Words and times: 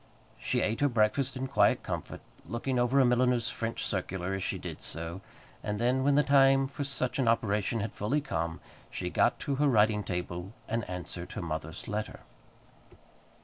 She 0.39 0.61
ate 0.61 0.81
her 0.81 0.89
breakfast 0.89 1.35
in 1.37 1.45
quiet 1.45 1.83
comfort, 1.83 2.21
looking 2.47 2.79
over 2.79 2.99
a 2.99 3.05
milliner's 3.05 3.51
French 3.51 3.85
circular 3.85 4.33
as 4.33 4.41
she 4.43 4.57
did 4.57 4.81
so; 4.81 5.21
and 5.61 5.77
then, 5.77 6.01
when 6.03 6.15
the 6.15 6.23
time 6.23 6.67
for 6.67 6.83
such 6.83 7.19
an 7.19 7.27
operation 7.27 7.81
had 7.81 7.93
fully 7.93 8.19
come, 8.19 8.61
she 8.89 9.11
got 9.11 9.39
to 9.41 9.57
her 9.57 9.67
writing 9.67 10.03
table 10.03 10.53
and 10.67 10.89
answered 10.89 11.33
her 11.33 11.41
mother's 11.43 11.87
letter. 11.87 12.21